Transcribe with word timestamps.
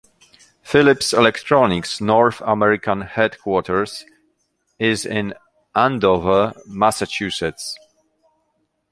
Philips' 0.63 1.13
Electronics 1.13 2.01
North 2.01 2.41
American 2.43 3.01
headquarters 3.01 4.03
is 4.79 5.05
in 5.05 5.35
Andover, 5.75 6.53
Massachusetts. 6.65 7.77